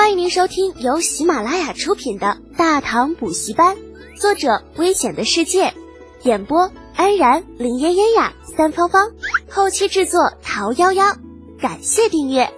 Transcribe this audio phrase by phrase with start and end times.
[0.00, 3.76] 欢迎您收听由喜马拉雅出品的《大唐补习班》，
[4.18, 5.74] 作者：危险的世界，
[6.22, 9.10] 演播：安然、林嫣嫣呀、三芳芳，
[9.50, 11.18] 后期制作：桃夭夭。
[11.60, 12.50] 感谢订阅。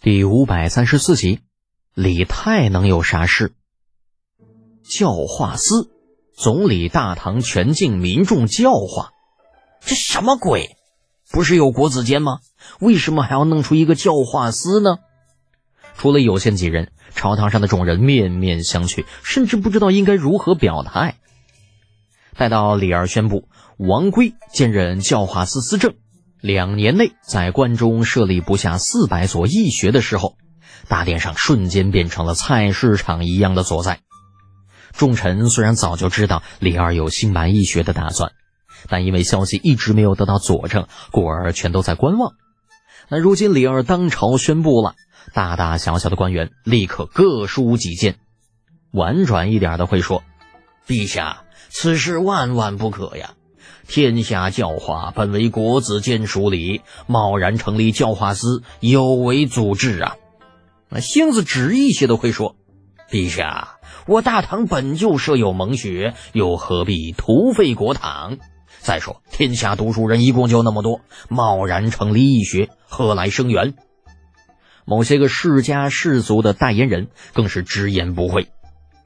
[0.00, 1.40] 第五百三十四集，
[1.94, 3.52] 李泰能有啥事？
[4.88, 5.90] 教化司，
[6.32, 9.10] 总理大唐全境民众教化，
[9.84, 10.76] 这什么鬼？
[11.32, 12.38] 不是有国子监吗？
[12.78, 14.98] 为什么还要弄出一个教化司呢？
[16.00, 21.16] 除了有限几人，朝堂上的众人面面相觑，甚至不知道应该如何表态。
[22.38, 25.92] 待到李二宣布王圭兼任教化司司政，
[26.40, 30.38] 两年内在关中设立不下四百所义学的时候，
[30.88, 34.00] 大殿上瞬间变成了菜市场一样的所在。
[34.94, 38.32] 众臣虽然早就知道李二有兴办义学的打算，
[38.88, 42.32] 但因为消息一直没有得到佐证，故而全都在观望。
[43.10, 44.94] 那如今李二当朝宣布了。
[45.32, 48.16] 大大小小的官员立刻各抒己见，
[48.92, 50.22] 婉转一点的会说
[50.86, 53.34] ：“陛下，此事万万不可呀！
[53.86, 60.16] 天下教化本为国子监属理，贸然成立教化司，有违祖制啊！”
[60.88, 62.56] 那性子直一些的会说
[63.10, 68.38] ：“陛下，我大唐本就设有蒙学，又何必徒费国帑？
[68.80, 73.74] 再说天下读书人一共就那么多，贸然成立义学，何来生源？”
[74.90, 78.48] 某些个世家世族的代言人更是直言不讳：“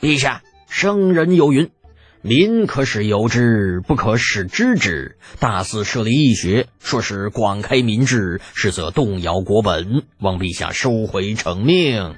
[0.00, 1.72] 陛下，圣人有云，
[2.20, 5.18] 民可使由之，不可使知之。
[5.40, 12.14] 大肆设立义学，说是广开民智，实则动摇国本，望陛下收回成命。”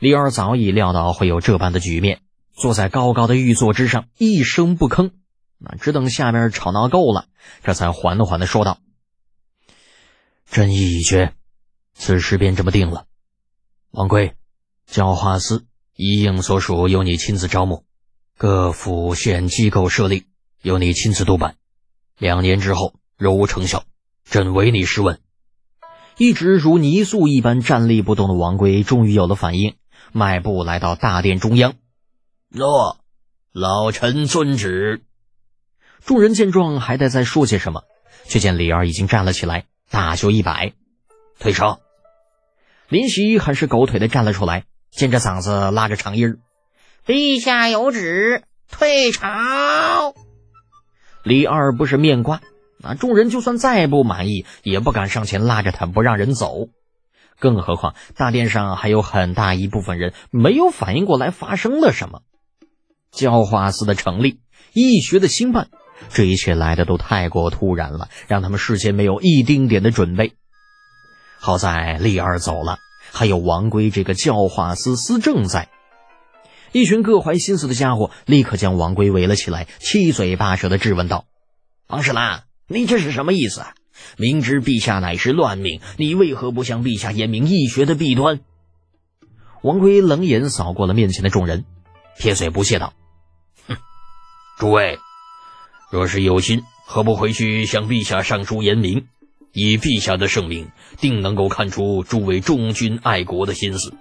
[0.00, 2.22] 李二早已料到会有这般的局面，
[2.56, 5.12] 坐在高高的玉座之上，一声不吭。
[5.58, 7.26] 那只等下面吵闹够了，
[7.62, 8.78] 这才缓缓的说道
[10.50, 11.34] ：“朕意已决。”
[11.98, 13.06] 此事便这么定了，
[13.90, 14.36] 王贵，
[14.86, 17.84] 教化司一应所属由你亲自招募，
[18.36, 20.26] 各府县机构设立
[20.62, 21.56] 由你亲自督办。
[22.16, 23.84] 两年之后若无成效，
[24.24, 25.20] 朕唯你是问。
[26.16, 29.74] 一直如泥塑一般站立不动的王贵终于有了反应，
[30.12, 31.74] 迈步来到大殿中央。
[32.48, 32.98] 诺，
[33.52, 35.02] 老臣遵旨。
[36.04, 37.82] 众人见状，还待再说些什么，
[38.24, 40.72] 却见李二已经站了起来，大袖一摆，
[41.38, 41.80] 退朝。
[42.88, 46.38] 林夕很是狗腿的站了出来，尖着嗓子拉着长音儿
[47.06, 50.14] ：“陛下有旨，退朝。”
[51.22, 52.40] 李二不是面瓜，
[52.78, 56.68] 那众人就算再不满意，也不敢上前拉着他不让人走。
[57.38, 62.22] 更何况大殿上还有很大一部分人没有反应过来发生了什么。
[63.10, 64.40] 教化司的成立，
[64.72, 65.68] 义学的兴办，
[66.08, 70.32] 这一切来的都太过突然了，让他们事先没有一丁点的准备。
[71.40, 72.78] 好在李二走了，
[73.12, 75.68] 还有王圭这个教化司司政在。
[76.72, 81.24] 一群各怀心思的家伙立刻将王圭围了起来，七嘴八舌的质问道
[81.88, 83.74] ：“王世兰，你这是什么意思啊？
[84.16, 88.40] 明知陛下乃是乱命，你为何不向陛下言明义学的弊端？”
[89.62, 91.64] 王圭冷眼扫过了面前的众人，
[92.18, 92.92] 撇嘴不屑道
[93.66, 93.76] ：“哼，
[94.58, 94.98] 诸位，
[95.90, 99.06] 若是有心，何不回去向陛下上书言明？”
[99.60, 103.92] 以陛下的圣明，定能够看出诸位忠君爱国的心思。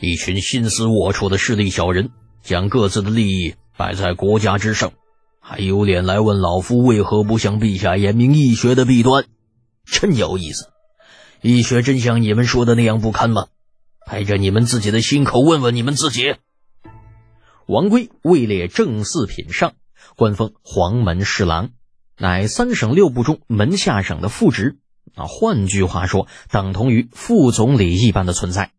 [0.00, 2.08] 一群心思龌龊的势利小人，
[2.42, 4.94] 将各自的利益摆在国家之上，
[5.38, 9.26] 还有脸来问老夫为何不向陛下言明义学的弊端？
[9.84, 10.70] 真有意思！
[11.42, 13.48] 义学真像你们说的那样不堪吗？
[14.06, 16.36] 拍着你们自己的心口问问你们自己。
[17.66, 19.74] 王圭位列正四品上，
[20.16, 21.68] 官封黄门侍郎。
[22.18, 24.78] 乃三省六部中门下省的副职，
[25.16, 28.70] 啊，换句话说，等同于副总理一般的存在。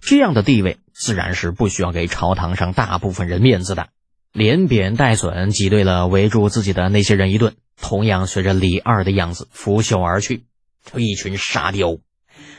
[0.00, 3.88] 这样的地位，自然是不需要给朝堂上大部分人面子的。
[4.32, 10.44] 连贬带损挤兑了围住自己的那些人一顿，同样随着李二的样子拂袖而去。
[10.84, 11.98] 这一群沙雕，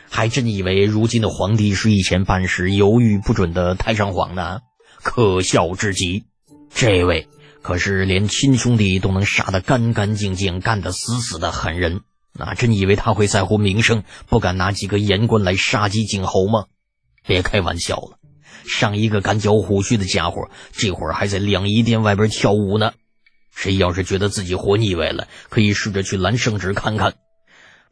[0.09, 4.61] 还真以为如今的皇帝是以前办事犹豫不准的太上皇呢？
[5.03, 6.25] 可笑至极！
[6.73, 7.28] 这位。
[7.61, 12.02] 可是连亲兄弟都能杀得干干净净、干得死死的狠人，
[12.34, 16.66] 那真以为他会在乎名声，不敢拿几个言官来杀鸡儆猴吗？
[17.26, 18.20] 别开玩笑了，
[18.66, 22.94] 上一个敢嚼虎须的家伙，这会儿还在两仪殿外边跳舞呢。
[23.52, 27.16] 谁要是觉得自己活腻歪了，可以试着去拦圣旨看看，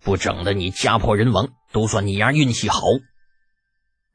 [0.03, 2.81] 不整的你家破人亡，都算你丫运气好。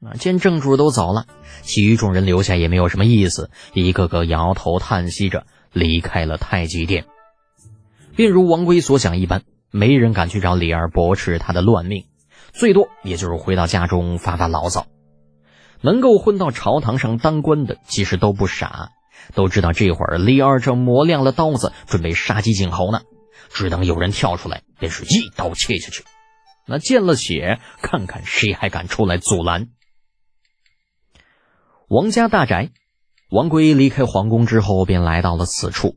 [0.03, 0.15] 啊！
[0.17, 1.27] 见正主都走了，
[1.61, 7.05] 其余众人留下也没有什么意思，一个个摇头叹息着离开了太极殿。
[8.15, 12.05] 便如王圭所想一般，没人敢去找李二驳斥他的乱命，
[12.51, 14.87] 最多也就是回到家中发发牢骚。
[15.81, 18.91] 能够混到朝堂上当官的，其实都不傻，
[19.33, 23.01] 都知道这会儿李二正磨亮了刀子，准备杀鸡儆猴呢。
[23.49, 26.03] 只等有人跳出来，便是一刀切下去。
[26.67, 29.69] 那见了血，看看谁还敢出来阻拦。
[31.89, 32.69] 王家大宅，
[33.29, 35.95] 王贵离开皇宫之后，便来到了此处。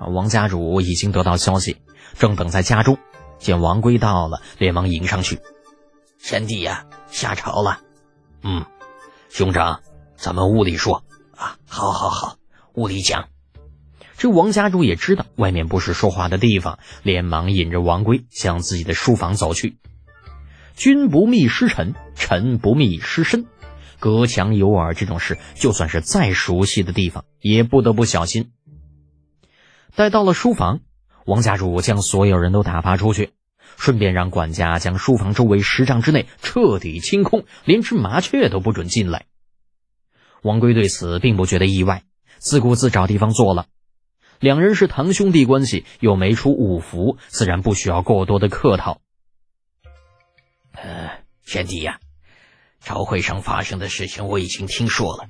[0.00, 1.76] 王家主已经得到消息，
[2.18, 2.98] 正等在家中，
[3.38, 5.40] 见王贵到了，连忙迎上去
[6.18, 7.80] ：“贤弟呀，下朝了。
[8.42, 8.64] ”“嗯。”
[9.30, 9.80] 兄长，
[10.16, 11.02] 咱们屋里说
[11.36, 12.36] 啊，好，好，好，
[12.74, 13.28] 屋里讲。
[14.16, 19.76] 这王家主也知道外面不是说话的地方，连忙引着王贵向自己的书房走去。
[20.76, 23.46] 君不密失臣，臣不密失身，
[23.98, 28.52] 隔墙有耳这种事，就算是再熟悉的地方，也不得不小心。
[29.96, 30.78] 待到了书房，
[31.24, 33.32] 王家主将所有人都打发出去。
[33.76, 39.26] 顺便让管家将书房周围十丈之内彻底清空，连只麻雀都不准进来。
[40.42, 42.04] 王圭对此并不觉得意外，
[42.38, 43.66] 自顾自找地方坐了。
[44.38, 49.00] 两人是堂兄弟关系，又没出五福，自然不需要过多的客套。
[50.72, 51.10] 呃，
[51.44, 51.98] 贤弟呀，
[52.80, 55.26] 朝会上发生的事情我已经听说了，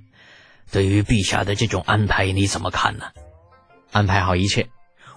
[0.70, 3.06] 对于陛下的这种安排你怎么看呢？
[3.90, 4.68] 安排好一切，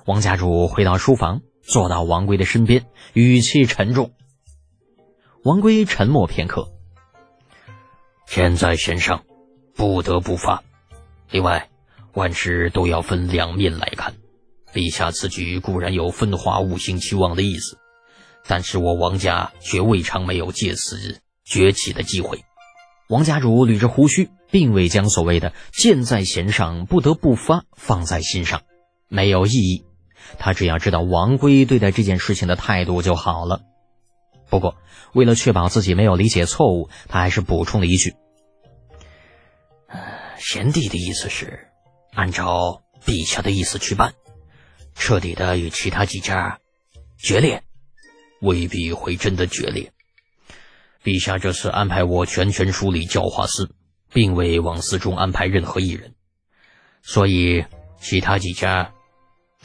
[0.07, 1.41] 王家主回到书房。
[1.61, 4.13] 坐到王贵的身边，语气沉重。
[5.43, 6.71] 王贵沉默片刻。
[8.25, 9.25] 箭在弦上，
[9.75, 10.63] 不得不发。
[11.29, 11.69] 另外，
[12.13, 14.15] 万事都要分两面来看。
[14.73, 17.77] 陛下此举固然有分化五行期望的意思，
[18.47, 22.45] 但是我王家却未尝没有借此崛起的机会。
[23.09, 28.61] 王家主捋着胡须，并未将所谓的“箭在弦上，不得不发”放在心上，
[29.09, 29.83] 没有意义。
[30.37, 33.61] 他只要知道王贵对待这件事情的态度就好了。
[34.49, 34.77] 不过，
[35.13, 38.15] 为了确保自己没有理解错误，他还是补充了一句
[40.39, 41.67] ：“贤弟的意思是，
[42.13, 44.13] 按照陛下的意思去办，
[44.95, 46.59] 彻底的与其他几家
[47.17, 47.63] 决裂，
[48.39, 49.91] 未必会真的决裂。
[51.03, 53.69] 陛下这次安排我全权梳理教化司，
[54.13, 56.15] 并未往司中安排任何一人，
[57.01, 57.65] 所以
[57.99, 58.93] 其他几家。”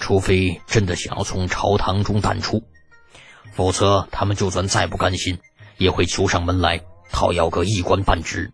[0.02, 2.64] 除非真的想要从朝堂中淡出，
[3.52, 5.38] 否则他们就算再不甘心，
[5.78, 6.81] 也会求上门来
[7.12, 8.52] 讨要个一官半职。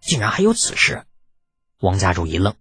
[0.00, 1.06] 竟然还有此事！
[1.80, 2.54] 王家主一愣。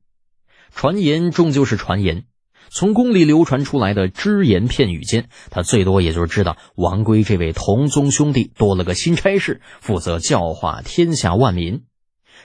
[0.73, 2.25] 传言终究是传言，
[2.71, 11.83] 从宫里流传出来的只言片语间，他最多也就是知道王圭这位同宗兄弟多了个新差事，负责教化天下万民。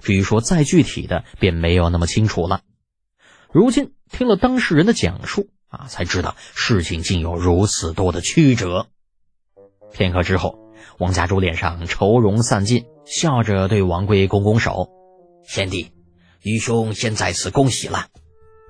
[0.02, 2.60] 至于说再具体的，便没有那么清楚了。
[3.50, 8.88] 如今听了当事人的讲述啊，才知道事情竟有如此多的曲折。
[9.90, 10.58] 片刻之后，
[10.98, 14.88] 王家主脸上愁容散尽，笑着对王贵拱拱手
[15.48, 15.92] ：“贤弟，
[16.42, 18.08] 愚兄先在此恭喜了。”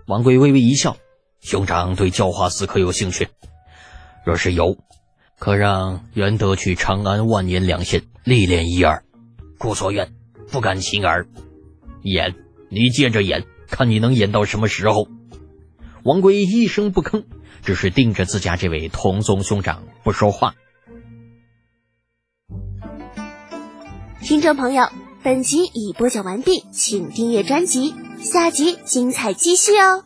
[0.07, 0.97] 王贵微微一笑
[1.43, 3.29] ：“兄长对教化司可有兴趣？
[4.25, 4.79] 若是有，
[5.41, 9.03] 可让元德去长安万年两县历练一二。
[9.59, 10.15] 故所愿，
[10.53, 11.27] 不敢轻耳。
[12.03, 12.37] 演，
[12.71, 15.09] 你接着演。”看你能演到什么时候？
[16.05, 17.25] 王贵一声不吭，
[17.63, 20.55] 只是盯着自家这位同宗兄长不说话。
[24.23, 24.89] 听众朋友，
[25.23, 30.05] 本集已播讲完毕，请订阅专辑，下集精彩继续哦。